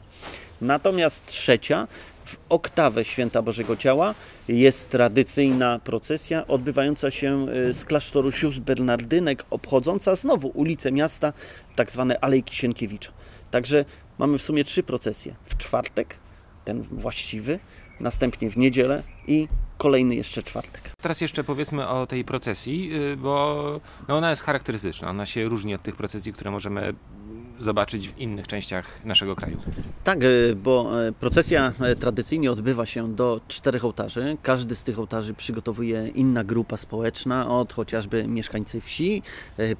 Natomiast 0.61 1.25
trzecia, 1.25 1.87
w 2.25 2.37
oktawę 2.49 3.05
Święta 3.05 3.41
Bożego 3.41 3.77
Ciała 3.77 4.15
jest 4.47 4.89
tradycyjna 4.89 5.79
procesja 5.79 6.47
odbywająca 6.47 7.11
się 7.11 7.47
y, 7.49 7.73
z 7.73 7.85
klasztoru 7.85 8.31
sióstr 8.31 8.61
Bernardynek, 8.61 9.45
obchodząca 9.49 10.15
znowu 10.15 10.47
ulicę 10.47 10.91
miasta, 10.91 11.33
tak 11.75 11.91
zwane 11.91 12.19
Alejki 12.19 12.55
Sienkiewicza. 12.55 13.11
Także 13.51 13.85
mamy 14.17 14.37
w 14.37 14.41
sumie 14.41 14.63
trzy 14.63 14.83
procesje. 14.83 15.35
W 15.45 15.57
czwartek, 15.57 16.15
ten 16.65 16.81
właściwy, 16.81 17.59
następnie 17.99 18.49
w 18.51 18.57
niedzielę 18.57 19.03
i 19.27 19.47
kolejny 19.85 20.15
jeszcze 20.15 20.43
czwartek. 20.43 20.91
Teraz 21.01 21.21
jeszcze 21.21 21.43
powiedzmy 21.43 21.87
o 21.87 22.07
tej 22.07 22.25
procesji, 22.25 22.89
y, 22.93 23.17
bo 23.17 23.79
no 24.07 24.17
ona 24.17 24.29
jest 24.29 24.41
charakterystyczna. 24.41 25.09
Ona 25.09 25.25
się 25.25 25.45
różni 25.45 25.75
od 25.75 25.81
tych 25.81 25.95
procesji, 25.95 26.33
które 26.33 26.51
możemy 26.51 26.93
zobaczyć 27.59 28.09
w 28.09 28.19
innych 28.19 28.47
częściach 28.47 29.05
naszego 29.05 29.35
kraju. 29.35 29.57
Tak, 30.03 30.19
e, 30.23 30.55
bo 30.55 31.05
e, 31.07 31.11
procesja 31.11 31.73
e, 31.81 31.95
tradycyjnie 31.95 32.51
odbywa 32.51 32.85
się 32.85 33.15
do 33.15 33.41
czterech 33.47 33.85
ołtarzy. 33.85 34.37
Każdy 34.43 34.75
z 34.75 34.83
tych 34.83 34.99
ołtarzy 34.99 35.33
przygotowuje 35.33 36.07
inna 36.07 36.43
grupa 36.43 36.77
społeczna, 36.77 37.49
od 37.49 37.73
chociażby 37.73 38.27
mieszkańcy 38.27 38.81
wsi, 38.81 39.21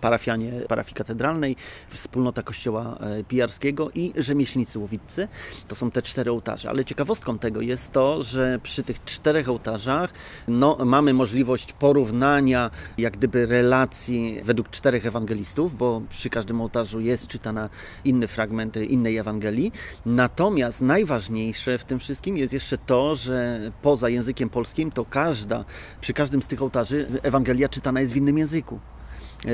parafianie 0.01 0.51
parafii 0.67 0.95
katedralnej, 0.95 1.55
wspólnota 1.89 2.43
kościoła 2.43 2.97
pijarskiego 3.27 3.91
i 3.95 4.13
rzemieślnicy 4.17 4.79
łowiccy. 4.79 5.27
To 5.67 5.75
są 5.75 5.91
te 5.91 6.01
cztery 6.01 6.31
ołtarze. 6.31 6.69
Ale 6.69 6.85
ciekawostką 6.85 7.39
tego 7.39 7.61
jest 7.61 7.91
to, 7.91 8.23
że 8.23 8.59
przy 8.63 8.83
tych 8.83 9.03
czterech 9.03 9.49
ołtarzach 9.49 10.13
no, 10.47 10.77
mamy 10.85 11.13
możliwość 11.13 11.73
porównania 11.73 12.71
jak 12.97 13.17
gdyby 13.17 13.45
relacji 13.45 14.39
według 14.43 14.69
czterech 14.69 15.05
ewangelistów, 15.05 15.77
bo 15.77 16.01
przy 16.09 16.29
każdym 16.29 16.61
ołtarzu 16.61 16.99
jest 16.99 17.27
czytana 17.35 17.69
inne 18.05 18.27
fragmenty 18.27 18.85
innej 18.85 19.17
Ewangelii. 19.17 19.71
Natomiast 20.05 20.81
najważniejsze 20.81 21.77
w 21.77 21.85
tym 21.85 21.99
wszystkim 21.99 22.37
jest 22.37 22.53
jeszcze 22.53 22.77
to, 22.77 23.15
że 23.15 23.59
poza 23.81 24.09
językiem 24.09 24.49
polskim 24.49 24.91
to 24.91 25.05
każda, 25.05 25.65
przy 26.01 26.13
każdym 26.13 26.41
z 26.41 26.47
tych 26.47 26.61
ołtarzy 26.61 27.07
Ewangelia 27.23 27.69
czytana 27.69 28.01
jest 28.01 28.13
w 28.13 28.17
innym 28.17 28.37
języku 28.37 28.79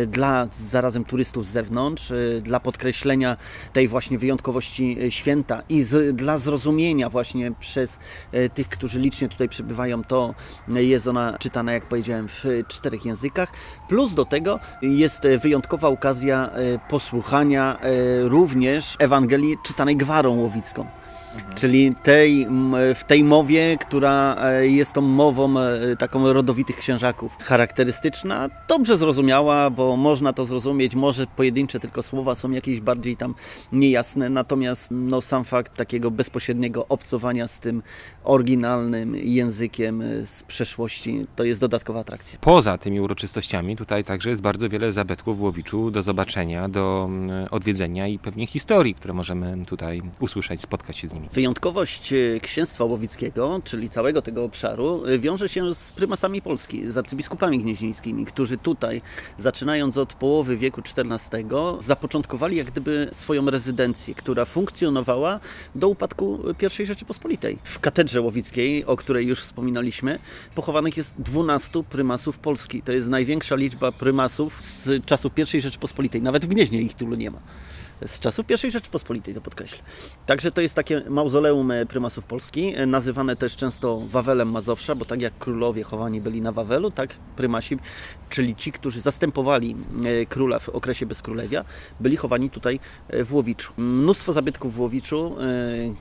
dla 0.08 0.48
zarazem 0.70 1.06
turystów 1.06 1.48
z 1.48 1.50
zewnątrz, 1.50 2.12
y, 2.12 2.42
dla 2.44 2.60
podkreślenia 2.60 3.38
tej 3.74 3.88
właśnie 3.88 4.18
wyjątkowości 4.18 4.98
y, 5.04 5.12
święta 5.12 5.64
i 5.70 5.84
z, 5.84 6.16
dla 6.16 6.38
zrozumienia 6.38 7.10
właśnie 7.10 7.52
przez 7.60 8.00
y, 8.34 8.50
tych, 8.50 8.70
którzy 8.70 9.00
licznie 9.00 9.30
tutaj 9.30 9.50
przybywają, 9.50 10.04
to 10.04 10.36
jest 10.68 11.08
ona 11.08 11.38
czytana, 11.40 11.74
jak 11.74 11.86
powiedziałem, 11.86 12.28
w 12.28 12.46
czterech 12.68 13.06
językach. 13.06 13.54
Plus 13.90 14.14
do 14.14 14.26
tego 14.26 14.60
jest 14.82 15.22
wyjątkowa 15.42 15.88
okazja 15.88 16.50
posłuchania 16.90 17.80
również 18.24 18.96
Ewangelii 19.00 19.58
czytanej 19.64 19.98
gwarą 19.98 20.36
łowicką. 20.36 21.01
Mhm. 21.36 21.56
Czyli 21.56 21.94
tej, 22.04 22.48
w 22.96 23.04
tej 23.04 23.24
mowie, 23.24 23.78
która 23.78 24.36
e, 24.40 24.68
jest 24.68 24.94
tą 24.94 25.02
mową 25.02 25.60
e, 25.60 25.96
taką 25.98 26.34
rodowitych 26.34 26.78
księżaków. 26.78 27.38
Charakterystyczna, 27.40 28.50
dobrze 28.68 28.98
zrozumiała, 28.98 29.70
bo 29.70 29.98
można 29.98 30.34
to 30.34 30.46
zrozumieć, 30.46 30.96
może 30.96 31.28
pojedyncze 31.28 31.80
tylko 31.80 32.04
słowa 32.04 32.36
są 32.36 32.52
jakieś 32.52 32.82
bardziej 32.82 33.18
tam 33.18 33.36
niejasne, 33.72 34.30
natomiast 34.30 34.88
no, 34.92 35.22
sam 35.22 35.46
fakt 35.46 35.76
takiego 35.76 36.12
bezpośredniego 36.12 36.88
obcowania 36.88 37.48
z 37.48 37.60
tym 37.60 37.84
oryginalnym 38.24 39.16
językiem 39.16 40.02
e, 40.02 40.26
z 40.26 40.44
przeszłości 40.44 41.26
to 41.36 41.44
jest 41.44 41.62
dodatkowa 41.62 42.00
atrakcja. 42.00 42.40
Poza 42.42 42.78
tymi 42.78 43.00
uroczystościami 43.02 43.78
tutaj 43.78 44.04
także 44.04 44.30
jest 44.30 44.42
bardzo 44.42 44.70
wiele 44.70 44.92
zabytków 44.92 45.38
w 45.38 45.42
Łowiczu 45.42 45.92
do 45.92 46.04
zobaczenia, 46.04 46.70
do 46.70 47.10
odwiedzenia 47.52 48.08
i 48.08 48.20
pewnie 48.20 48.48
historii, 48.48 48.96
które 48.96 49.14
możemy 49.14 49.66
tutaj 49.66 50.02
usłyszeć, 50.20 50.62
spotkać 50.62 50.98
się 50.98 51.08
z 51.08 51.14
nimi. 51.14 51.21
Wyjątkowość 51.34 52.14
e, 52.14 52.40
księstwa 52.40 52.84
łowickiego, 52.84 53.62
czyli 53.64 53.90
całego 53.90 54.22
tego 54.22 54.44
obszaru, 54.44 55.06
e, 55.06 55.20
wiąże 55.20 55.50
się 55.50 55.76
z 55.76 55.94
prymasami 55.94 56.42
Polski, 56.42 56.92
z 56.92 56.98
arcybiskupami 56.98 57.60
gnieźnieńskimi, 57.60 58.26
którzy 58.26 58.58
tutaj, 58.58 59.02
zaczynając 59.40 59.98
od 59.98 60.14
połowy 60.14 60.58
wieku 60.58 60.82
XIV, 60.98 61.44
zapoczątkowali 61.80 62.58
jak 62.58 62.68
gdyby 62.68 63.10
swoją 63.12 63.50
rezydencję, 63.50 64.16
która 64.16 64.46
funkcjonowała 64.46 65.40
do 65.76 65.88
upadku 65.88 66.40
I 66.80 66.86
Rzeczypospolitej. 66.86 67.58
W 67.64 67.80
katedrze 67.80 68.22
łowickiej, 68.22 68.86
o 68.86 68.96
której 68.96 69.28
już 69.28 69.42
wspominaliśmy, 69.42 70.20
pochowanych 70.56 70.98
jest 70.98 71.14
12 71.20 71.84
prymasów 71.84 72.40
Polski. 72.40 72.82
To 72.82 72.92
jest 72.92 73.10
największa 73.10 73.56
liczba 73.56 73.92
prymasów 73.92 74.62
z 74.62 75.06
czasów 75.06 75.32
I 75.56 75.62
Rzeczypospolitej. 75.62 76.22
Nawet 76.22 76.46
w 76.46 76.48
Gnieźnie 76.48 76.82
ich 76.82 76.94
tylu 76.94 77.16
nie 77.16 77.32
ma 77.32 77.40
z 78.06 78.20
czasów 78.20 78.46
I 78.66 78.72
Rzeczypospolitej, 78.72 79.34
to 79.34 79.42
podkreślę. 79.42 79.80
Także 80.26 80.52
to 80.52 80.62
jest 80.62 80.76
takie 80.76 81.02
mauzoleum 81.10 81.72
e, 81.72 81.86
prymasów 81.86 82.26
Polski, 82.26 82.74
e, 82.76 82.86
nazywane 82.86 83.36
też 83.36 83.56
często 83.56 84.02
Wawelem 84.10 84.52
Mazowsza, 84.52 84.96
bo 84.96 85.06
tak 85.06 85.22
jak 85.22 85.38
królowie 85.38 85.84
chowani 85.84 86.22
byli 86.22 86.42
na 86.42 86.52
Wawelu, 86.52 86.92
tak 86.92 87.16
prymasi, 87.36 87.78
czyli 88.30 88.56
ci, 88.56 88.72
którzy 88.72 89.02
zastępowali 89.02 89.76
e, 90.06 90.26
króla 90.26 90.60
w 90.60 90.70
okresie 90.70 91.06
bezkrólewia, 91.06 91.66
byli 92.00 92.18
chowani 92.18 92.50
tutaj 92.50 92.80
w 93.26 93.34
Łowiczu. 93.34 93.74
Mnóstwo 93.78 94.34
zabytków 94.34 94.76
w 94.76 94.80
Łowiczu, 94.80 95.36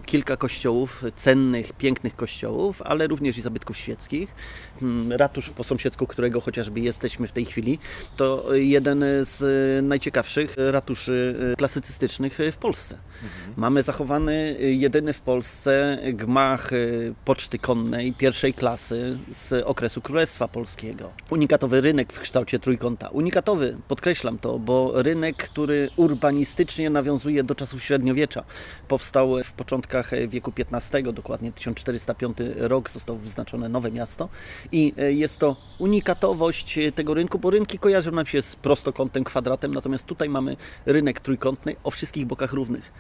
kilka 0.07 0.37
kościołów, 0.37 1.05
cennych, 1.17 1.73
pięknych 1.73 2.17
kościołów, 2.17 2.83
ale 2.83 3.07
również 3.07 3.39
i 3.39 3.43
zabytków 3.43 3.77
świeckich. 3.77 4.35
Mm, 4.83 5.13
ratusz 5.13 5.51
po 5.51 5.65
sąsiedzku, 5.65 6.07
którego 6.07 6.41
chociażby 6.41 6.81
jesteśmy 6.81 7.27
w 7.27 7.33
tej 7.33 7.45
chwili, 7.45 7.79
to 8.17 8.55
jeden 8.55 9.05
z 9.23 9.41
najciekawszych 9.85 10.57
ratuszy 10.71 11.35
klasycyzmu 11.99 12.53
w 12.53 12.57
Polsce. 12.57 12.99
Mhm. 13.23 13.55
Mamy 13.57 13.83
zachowany 13.83 14.57
jedyny 14.61 15.13
w 15.13 15.21
Polsce 15.21 15.99
gmach 16.13 16.73
y, 16.73 17.15
poczty 17.25 17.59
konnej 17.59 18.13
pierwszej 18.13 18.55
klasy 18.55 19.19
z 19.33 19.65
okresu 19.67 20.01
Królestwa 20.01 20.49
Polskiego. 20.49 21.11
Unikatowy 21.31 21.81
rynek 21.81 22.13
w 22.13 22.21
kształcie 22.21 22.59
trójkąta. 22.59 23.09
Unikatowy, 23.09 23.77
podkreślam 23.89 24.39
to, 24.39 24.59
bo 24.59 25.03
rynek, 25.03 25.37
który 25.37 25.91
urbanistycznie 25.97 26.91
nawiązuje 26.91 27.45
do 27.45 27.55
czasów 27.55 27.83
średniowiecza. 27.85 28.45
Powstał 28.89 29.35
w 29.45 29.53
początkach 29.53 30.11
wieku 30.29 30.53
XV, 30.59 31.13
dokładnie 31.13 31.53
1405 31.53 32.39
rok 32.57 32.91
zostało 32.91 33.19
wyznaczone 33.19 33.69
nowe 33.69 33.91
miasto 33.91 34.29
i 34.73 34.93
y, 35.03 35.13
jest 35.13 35.39
to 35.39 35.57
unikatowość 35.79 36.79
tego 36.95 37.15
rynku, 37.15 37.39
bo 37.39 37.51
rynki 37.51 37.79
kojarzą 37.79 38.11
nam 38.11 38.27
się 38.27 38.43
z 38.43 38.57
prostokątem, 38.57 39.25
kwadratem, 39.25 39.75
natomiast 39.75 40.07
tutaj 40.07 40.29
mamy 40.29 40.57
rynek 40.87 41.21
trójkątny 41.21 41.77
o 41.85 41.91
wszystkich 41.91 42.27
bokach 42.27 42.53
równych. 42.53 42.93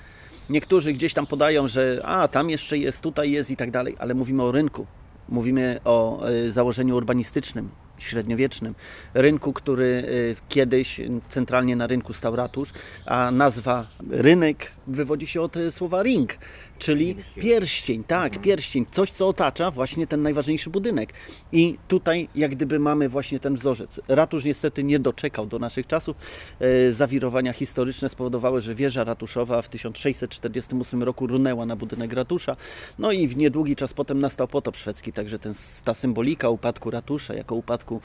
Niektórzy 0.50 0.92
gdzieś 0.92 1.14
tam 1.14 1.26
podają, 1.26 1.68
że 1.68 2.00
a 2.04 2.28
tam 2.28 2.50
jeszcze 2.50 2.78
jest, 2.78 3.00
tutaj 3.00 3.30
jest 3.30 3.50
i 3.50 3.56
tak 3.56 3.70
dalej, 3.70 3.96
ale 3.98 4.14
mówimy 4.14 4.42
o 4.42 4.52
rynku. 4.52 4.86
Mówimy 5.28 5.80
o 5.84 6.28
y, 6.28 6.52
założeniu 6.52 6.96
urbanistycznym, 6.96 7.70
średniowiecznym. 7.98 8.74
Rynku, 9.14 9.52
który 9.52 9.84
y, 9.84 10.36
kiedyś 10.48 11.00
centralnie 11.28 11.76
na 11.76 11.86
rynku 11.86 12.12
stał 12.12 12.36
ratusz, 12.36 12.72
a 13.06 13.30
nazwa 13.30 13.86
rynek 14.10 14.72
wywodzi 14.90 15.26
się 15.26 15.40
od 15.40 15.56
słowa 15.70 16.02
ring, 16.02 16.38
czyli 16.78 17.16
pierścień, 17.34 18.04
tak, 18.04 18.40
pierścień, 18.40 18.86
coś 18.86 19.10
co 19.10 19.28
otacza 19.28 19.70
właśnie 19.70 20.06
ten 20.06 20.22
najważniejszy 20.22 20.70
budynek. 20.70 21.12
I 21.52 21.78
tutaj 21.88 22.28
jak 22.34 22.50
gdyby 22.50 22.78
mamy 22.78 23.08
właśnie 23.08 23.40
ten 23.40 23.54
wzorzec. 23.54 24.00
Ratusz 24.08 24.44
niestety 24.44 24.84
nie 24.84 24.98
doczekał 24.98 25.46
do 25.46 25.58
naszych 25.58 25.86
czasów. 25.86 26.16
E, 26.60 26.92
zawirowania 26.92 27.52
historyczne 27.52 28.08
spowodowały, 28.08 28.60
że 28.60 28.74
wieża 28.74 29.04
ratuszowa 29.04 29.62
w 29.62 29.68
1648 29.68 31.02
roku 31.02 31.26
runęła 31.26 31.66
na 31.66 31.76
budynek 31.76 32.12
ratusza. 32.12 32.56
No 32.98 33.12
i 33.12 33.28
w 33.28 33.36
niedługi 33.36 33.76
czas 33.76 33.94
potem 33.94 34.18
nastał 34.18 34.48
potop 34.48 34.76
szwedzki, 34.76 35.12
także 35.12 35.38
ten, 35.38 35.54
ta 35.84 35.94
symbolika 35.94 36.48
upadku 36.48 36.90
ratusza 36.90 37.34
jako 37.34 37.54
upadku 37.54 38.00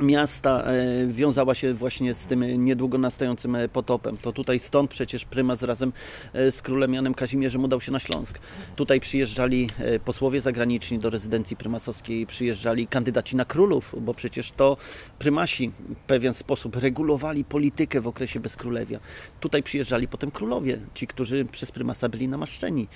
miasta 0.00 0.62
e, 0.62 1.06
wiązała 1.06 1.54
się 1.54 1.74
właśnie 1.74 2.14
z 2.14 2.26
tym 2.26 2.64
niedługo 2.64 2.98
nastającym 2.98 3.54
e, 3.54 3.68
potopem. 3.68 4.16
To 4.16 4.32
tutaj 4.32 4.58
stąd 4.58 4.90
przecież 4.90 5.24
prymas 5.24 5.62
razem 5.62 5.92
e, 6.32 6.52
z 6.52 6.62
królem 6.62 6.94
Janem 6.94 7.14
Kazimierzem 7.14 7.64
udał 7.64 7.80
się 7.80 7.92
na 7.92 8.00
Śląsk. 8.00 8.38
Tutaj 8.76 9.00
przyjeżdżali 9.00 9.68
posłowie 10.04 10.40
zagraniczni 10.40 10.98
do 10.98 11.10
rezydencji 11.10 11.56
prymasowskiej, 11.56 12.26
przyjeżdżali 12.26 12.86
kandydaci 12.86 13.36
na 13.36 13.44
królów, 13.44 13.94
bo 14.00 14.14
przecież 14.14 14.50
to 14.50 14.76
prymasi 15.18 15.72
w 15.88 15.94
pewien 16.06 16.34
sposób 16.34 16.76
regulowali 16.76 17.44
politykę 17.44 18.00
w 18.00 18.06
okresie 18.06 18.40
bezkrólewia. 18.40 19.00
Tutaj 19.40 19.62
przyjeżdżali 19.62 20.08
potem 20.08 20.30
królowie, 20.30 20.78
ci, 20.94 21.06
którzy 21.06 21.44
przez 21.44 21.72
prymasa 21.72 22.08
byli 22.08 22.28
namaszczeni. 22.28 22.88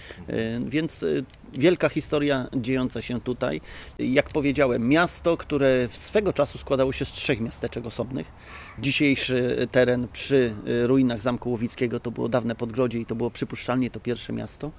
Więc 0.66 1.04
wielka 1.52 1.88
historia 1.88 2.48
dziejąca 2.56 3.02
się 3.02 3.20
tutaj. 3.20 3.60
Jak 3.98 4.28
powiedziałem, 4.28 4.88
miasto, 4.88 5.36
które 5.36 5.88
swego 5.92 6.32
czasu 6.32 6.58
składało 6.58 6.92
się 6.92 7.04
z 7.04 7.12
trzech 7.12 7.40
miasteczek 7.40 7.86
osobnych. 7.86 8.32
Dzisiejszy 8.78 9.68
teren 9.70 10.08
przy 10.12 10.54
ruinach 10.82 11.20
Zamku 11.20 11.50
Łowickiego 11.50 12.00
to 12.00 12.10
było 12.10 12.28
dawne 12.28 12.54
Podgrodzie 12.54 12.98
i 12.98 13.06
to 13.06 13.14
było 13.14 13.30
przypuszczalnie 13.30 13.90
to 13.90 14.00
pierwsze 14.00 14.32
miasto. 14.32 14.70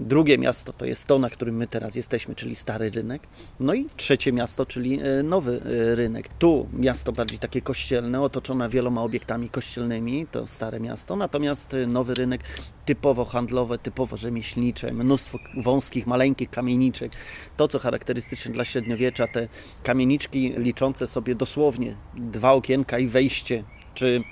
Drugie 0.00 0.38
miasto 0.38 0.72
to 0.72 0.84
jest 0.84 1.04
to, 1.04 1.18
na 1.18 1.30
którym 1.30 1.56
my 1.56 1.66
teraz 1.66 1.94
jesteśmy, 1.94 2.34
czyli 2.34 2.56
Stary 2.56 2.90
Rynek. 2.90 3.22
No 3.60 3.74
i 3.74 3.86
trzecie 3.96 4.32
miasto, 4.32 4.66
czyli 4.66 5.00
e, 5.00 5.22
Nowy 5.22 5.60
e, 5.92 5.94
Rynek. 5.94 6.28
Tu 6.28 6.68
miasto 6.72 7.12
bardziej 7.12 7.38
takie 7.38 7.62
kościelne, 7.62 8.20
otoczone 8.20 8.68
wieloma 8.68 9.02
obiektami 9.02 9.48
kościelnymi, 9.48 10.26
to 10.26 10.46
Stare 10.46 10.80
Miasto. 10.80 11.16
Natomiast 11.16 11.74
e, 11.74 11.86
Nowy 11.86 12.14
Rynek 12.14 12.40
typowo 12.84 13.24
handlowe, 13.24 13.78
typowo 13.78 14.16
rzemieślnicze, 14.16 14.92
mnóstwo 14.92 15.38
wąskich, 15.56 16.06
maleńkich 16.06 16.50
kamieniczek. 16.50 17.12
To, 17.56 17.68
co 17.68 17.78
charakterystyczne 17.78 18.52
dla 18.52 18.64
średniowiecza, 18.64 19.26
te 19.26 19.48
kamieniczki 19.82 20.52
liczące 20.56 21.06
sobie 21.06 21.34
dosłownie 21.34 21.96
dwa 22.14 22.52
okienka 22.52 22.98
i 22.98 23.06
wejście, 23.06 23.64
czy 23.94 24.22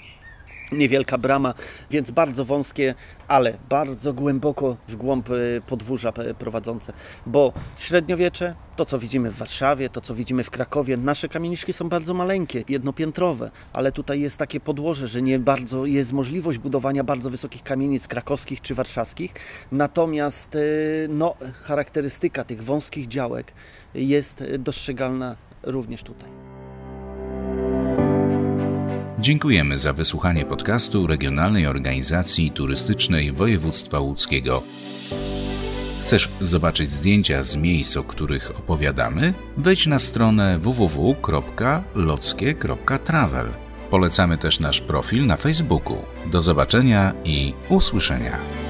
niewielka 0.72 1.18
brama, 1.18 1.54
więc 1.90 2.10
bardzo 2.10 2.44
wąskie, 2.44 2.94
ale 3.28 3.58
bardzo 3.68 4.12
głęboko 4.12 4.76
w 4.88 4.96
głąb 4.96 5.30
e, 5.30 5.34
podwórza 5.66 6.12
prowadzące, 6.38 6.92
bo 7.26 7.52
średniowiecze, 7.78 8.54
to 8.76 8.84
co 8.84 8.98
widzimy 8.98 9.30
w 9.30 9.36
Warszawie, 9.36 9.88
to 9.88 10.00
co 10.00 10.14
widzimy 10.14 10.44
w 10.44 10.50
Krakowie, 10.50 10.96
nasze 10.96 11.28
kamieniczki 11.28 11.72
są 11.72 11.88
bardzo 11.88 12.14
maleńkie, 12.14 12.64
jednopiętrowe, 12.68 13.50
ale 13.72 13.92
tutaj 13.92 14.20
jest 14.20 14.38
takie 14.38 14.60
podłoże, 14.60 15.08
że 15.08 15.22
nie 15.22 15.38
bardzo 15.38 15.86
jest 15.86 16.12
możliwość 16.12 16.58
budowania 16.58 17.04
bardzo 17.04 17.30
wysokich 17.30 17.62
kamienic 17.62 18.08
krakowskich 18.08 18.60
czy 18.60 18.74
warszawskich, 18.74 19.34
natomiast 19.72 20.54
e, 20.54 20.58
no, 21.08 21.34
charakterystyka 21.62 22.44
tych 22.44 22.64
wąskich 22.64 23.08
działek 23.08 23.52
jest 23.94 24.44
dostrzegalna 24.58 25.36
również 25.62 26.02
tutaj. 26.02 26.55
Dziękujemy 29.18 29.78
za 29.78 29.92
wysłuchanie 29.92 30.44
podcastu 30.44 31.06
Regionalnej 31.06 31.66
Organizacji 31.66 32.50
Turystycznej 32.50 33.32
Województwa 33.32 34.00
Łódzkiego. 34.00 34.62
Chcesz 36.00 36.28
zobaczyć 36.40 36.90
zdjęcia 36.90 37.42
z 37.42 37.56
miejsc, 37.56 37.96
o 37.96 38.04
których 38.04 38.50
opowiadamy? 38.58 39.34
Wejdź 39.56 39.86
na 39.86 39.98
stronę 39.98 40.58
www.lockie.travel. 40.58 43.46
Polecamy 43.90 44.38
też 44.38 44.60
nasz 44.60 44.80
profil 44.80 45.26
na 45.26 45.36
Facebooku. 45.36 45.96
Do 46.32 46.40
zobaczenia 46.40 47.12
i 47.24 47.54
usłyszenia. 47.68 48.65